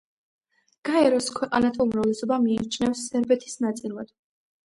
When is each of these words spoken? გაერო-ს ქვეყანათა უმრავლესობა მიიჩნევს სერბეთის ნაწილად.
გაერო-ს 0.87 1.27
ქვეყანათა 1.39 1.85
უმრავლესობა 1.89 2.39
მიიჩნევს 2.47 3.05
სერბეთის 3.11 3.61
ნაწილად. 3.67 4.13